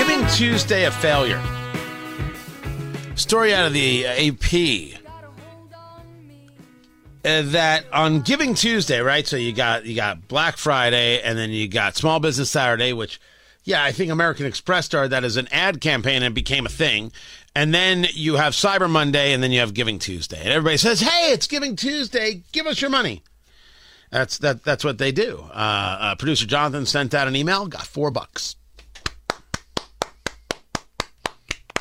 [0.00, 1.42] Giving Tuesday a failure.
[3.16, 4.98] Story out of the AP
[7.22, 9.26] uh, that on Giving Tuesday, right?
[9.26, 13.20] So you got you got Black Friday, and then you got Small Business Saturday, which,
[13.64, 17.12] yeah, I think American Express started that as an ad campaign and became a thing.
[17.54, 21.00] And then you have Cyber Monday, and then you have Giving Tuesday, and everybody says,
[21.00, 22.42] "Hey, it's Giving Tuesday.
[22.52, 23.22] Give us your money."
[24.10, 24.64] That's that.
[24.64, 25.44] That's what they do.
[25.50, 28.56] Uh, uh, Producer Jonathan sent out an email, got four bucks.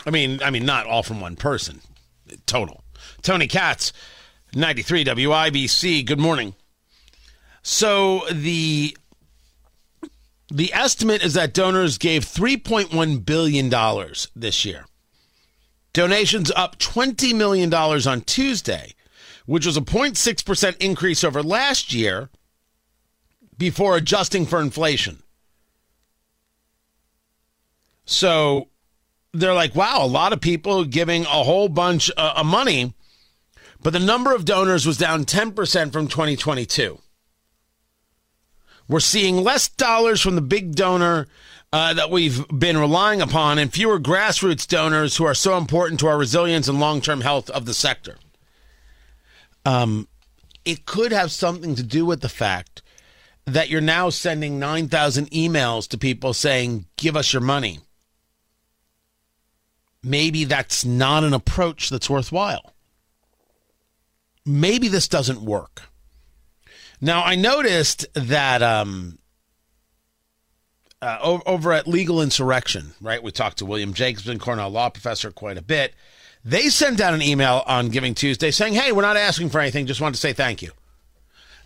[0.10, 1.82] I mean, I mean, not all from one person.
[2.48, 2.84] Total.
[3.22, 3.94] Tony Katz,
[4.56, 6.04] ninety three WIBC.
[6.04, 6.56] Good morning.
[7.62, 8.98] So the
[10.52, 14.86] the estimate is that donors gave three point one billion dollars this year.
[15.94, 18.96] Donations up twenty million dollars on Tuesday
[19.46, 22.30] which was a 0.6% increase over last year
[23.58, 25.24] before adjusting for inflation.
[28.06, 28.68] So
[29.34, 32.94] they're like, wow, a lot of people giving a whole bunch uh, of money,
[33.82, 37.00] but the number of donors was down 10% from 2022.
[38.88, 41.28] We're seeing less dollars from the big donor
[41.72, 46.08] uh, that we've been relying upon and fewer grassroots donors who are so important to
[46.08, 48.18] our resilience and long term health of the sector.
[49.66, 50.08] Um,
[50.66, 52.82] it could have something to do with the fact
[53.46, 57.80] that you're now sending 9,000 emails to people saying, give us your money.
[60.04, 62.74] Maybe that's not an approach that's worthwhile.
[64.46, 65.84] Maybe this doesn't work.
[67.02, 69.20] Now, I noticed that um,
[71.02, 73.22] uh, over at Legal Insurrection, right?
[73.24, 75.94] We talked to William Jacobson, Cornell law professor, quite a bit.
[76.44, 79.86] They sent out an email on Giving Tuesday saying, hey, we're not asking for anything,
[79.86, 80.72] just wanted to say thank you.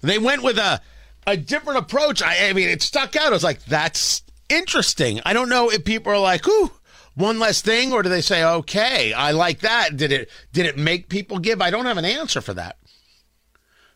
[0.02, 0.82] They went with a,
[1.26, 2.22] a different approach.
[2.22, 3.28] I, I mean, it stuck out.
[3.28, 5.22] I was like, that's interesting.
[5.26, 6.72] I don't know if people are like, ooh,
[7.16, 9.98] one less thing, or do they say, okay, I like that.
[9.98, 11.62] Did it did it make people give?
[11.62, 12.78] I don't have an answer for that.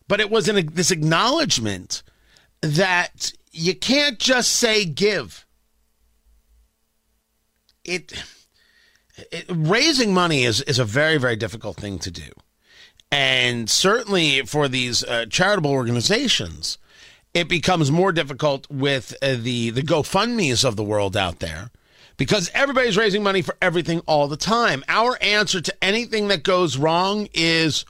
[0.08, 2.04] But it was an, this acknowledgement
[2.62, 5.46] that you can't just say give.
[7.84, 8.14] It
[9.32, 12.30] it, raising money is, is a very, very difficult thing to do.
[13.12, 16.78] And certainly for these uh, charitable organizations,
[17.34, 21.72] it becomes more difficult with uh, the, the GoFundMe's of the world out there
[22.18, 24.84] because everybody's raising money for everything all the time.
[24.88, 27.86] Our answer to anything that goes wrong is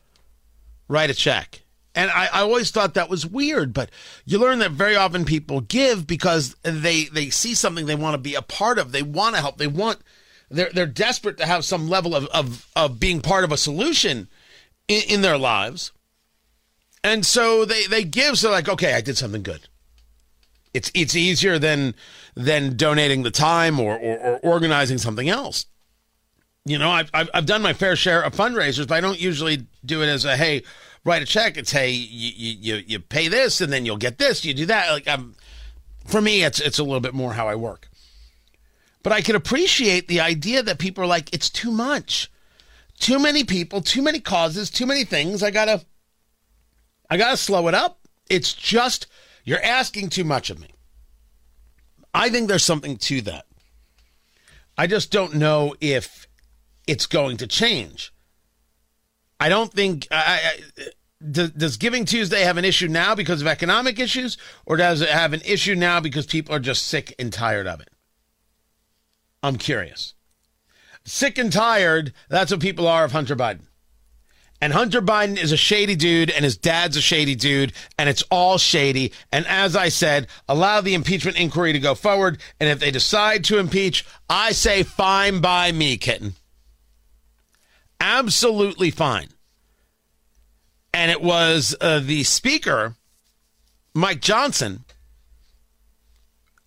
[0.88, 1.64] write a check.
[1.96, 3.90] And I, I, always thought that was weird, but
[4.24, 8.20] you learn that very often people give because they they see something they want to
[8.20, 8.92] be a part of.
[8.92, 9.58] They want to help.
[9.58, 9.98] They want
[10.52, 14.28] they're they're desperate to have some level of of, of being part of a solution
[14.88, 15.92] in, in their lives.
[17.04, 19.68] And so they, they give so like, okay, I did something good.
[20.74, 21.96] It's it's easier than
[22.36, 25.66] than donating the time or, or, or organizing something else.
[26.66, 29.66] You know, I've, I've, I've done my fair share of fundraisers, but I don't usually
[29.86, 30.64] do it as a hey,
[31.06, 31.58] write a check.
[31.58, 34.44] It's hey, you you you pay this and then you'll get this.
[34.44, 34.92] You do that.
[34.92, 35.36] Like I'm,
[36.06, 37.88] for me, it's it's a little bit more how I work.
[39.02, 42.30] But I can appreciate the idea that people are like, it's too much.
[43.00, 45.44] Too many people, too many causes, too many things.
[45.44, 45.86] I gotta
[47.10, 48.00] I gotta slow it up.
[48.30, 49.08] It's just
[49.48, 50.68] you're asking too much of me.
[52.14, 53.46] I think there's something to that.
[54.78, 56.28] I just don't know if
[56.86, 58.12] it's going to change.
[59.40, 60.06] I don't think.
[60.12, 60.84] I, I,
[61.32, 65.10] does, does Giving Tuesday have an issue now because of economic issues, or does it
[65.10, 67.90] have an issue now because people are just sick and tired of it?
[69.42, 70.14] I'm curious.
[71.06, 73.68] Sick and tired, that's what people are of Hunter Biden.
[74.60, 78.24] And Hunter Biden is a shady dude, and his dad's a shady dude, and it's
[78.32, 79.14] all shady.
[79.32, 82.40] And as I said, allow the impeachment inquiry to go forward.
[82.60, 86.34] And if they decide to impeach, I say fine by me, kitten.
[88.00, 89.28] Absolutely fine.
[90.92, 92.96] And it was uh, the speaker,
[93.94, 94.86] Mike Johnson,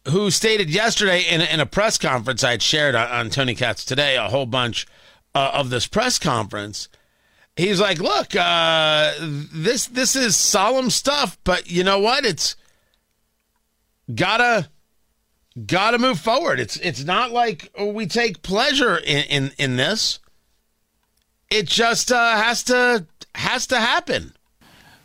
[0.09, 3.57] who stated yesterday in a, in a press conference I had shared on, on Tony
[3.57, 4.87] Katz today a whole bunch
[5.35, 6.89] uh, of this press conference.
[7.61, 12.25] He's like, "Look, uh, this this is solemn stuff, but you know what?
[12.25, 12.57] It's
[14.15, 14.69] gotta
[15.67, 16.59] gotta move forward.
[16.59, 20.21] It's it's not like we take pleasure in in, in this.
[21.51, 24.33] It just uh, has to has to happen."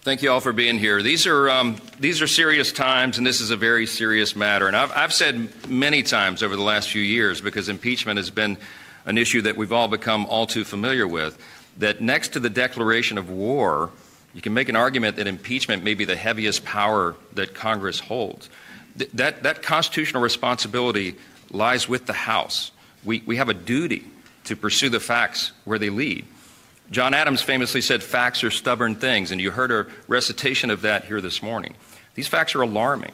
[0.01, 1.01] Thank you all for being here.
[1.01, 4.67] These are um, these are serious times, and this is a very serious matter.
[4.67, 8.57] And I've, I've said many times over the last few years, because impeachment has been
[9.05, 11.37] an issue that we've all become all too familiar with,
[11.77, 13.91] that next to the declaration of war,
[14.33, 18.49] you can make an argument that impeachment may be the heaviest power that Congress holds.
[18.97, 21.15] Th- that that constitutional responsibility
[21.51, 22.71] lies with the House.
[23.03, 24.05] We, we have a duty
[24.45, 26.25] to pursue the facts where they lead.
[26.91, 31.05] John Adams famously said, Facts are stubborn things, and you heard a recitation of that
[31.05, 31.75] here this morning.
[32.13, 33.11] These facts are alarming.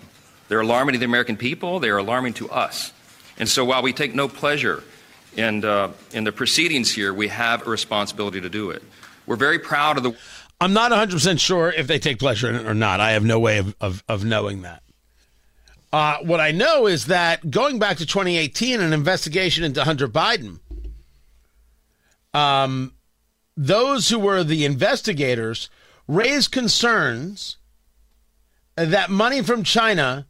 [0.50, 2.92] They're alarming to the American people, they are alarming to us.
[3.38, 4.84] And so while we take no pleasure
[5.38, 8.84] in, uh, in the proceedings here, we have a responsibility to do it.
[9.26, 10.16] We're very proud of the.
[10.60, 13.00] I'm not 100% sure if they take pleasure in it or not.
[13.00, 14.84] I have no way of, of, of knowing that.
[15.94, 20.60] Uh, what I know is that going back to 2018, an investigation into Hunter Biden,
[22.34, 22.94] um,
[23.58, 25.70] those who were the investigators
[26.08, 27.58] raised concerns
[28.76, 30.28] that money from China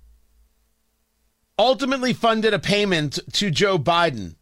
[1.60, 4.36] ultimately funded a payment to Joe Biden.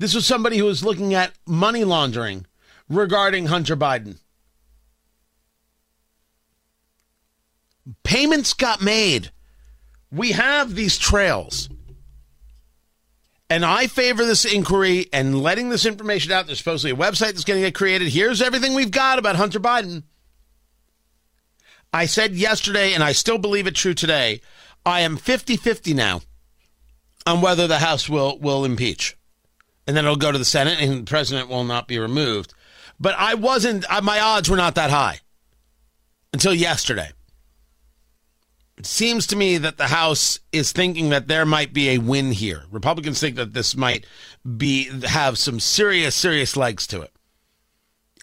[0.00, 2.46] This was somebody who was looking at money laundering
[2.88, 4.16] regarding Hunter Biden.
[8.02, 9.30] Payments got made.
[10.10, 11.68] We have these trails.
[13.50, 16.46] And I favor this inquiry and letting this information out.
[16.46, 18.08] There's supposedly a website that's going to get created.
[18.08, 20.04] Here's everything we've got about Hunter Biden.
[21.92, 24.40] I said yesterday, and I still believe it true today,
[24.86, 26.22] I am 50 50 now
[27.26, 29.18] on whether the House will, will impeach.
[29.90, 32.54] And then it'll go to the Senate, and the president will not be removed.
[33.00, 35.18] But I wasn't, my odds were not that high
[36.32, 37.10] until yesterday.
[38.78, 42.30] It seems to me that the House is thinking that there might be a win
[42.30, 42.66] here.
[42.70, 44.06] Republicans think that this might
[44.56, 47.10] be have some serious, serious legs to it.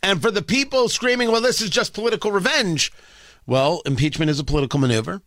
[0.02, 2.94] And for the people screaming, well, this is just political revenge,
[3.46, 5.22] well, impeachment is a political maneuver.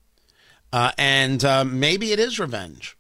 [0.72, 2.96] Uh, and uh, maybe it is revenge.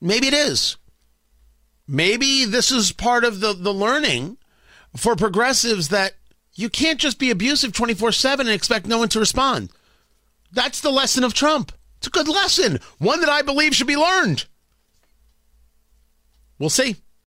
[0.00, 0.76] Maybe it is.
[1.92, 4.38] Maybe this is part of the, the learning
[4.96, 6.14] for progressives that
[6.54, 9.70] you can't just be abusive 24 7 and expect no one to respond.
[10.50, 11.70] That's the lesson of Trump.
[11.98, 14.46] It's a good lesson, one that I believe should be learned.
[16.58, 16.96] We'll see.